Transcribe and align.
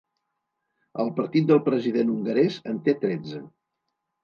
El 1.03 1.11
partit 1.19 1.51
del 1.51 1.61
president 1.69 2.11
hongarès 2.15 2.59
en 2.73 2.83
té 2.89 2.99
tretze. 3.07 3.45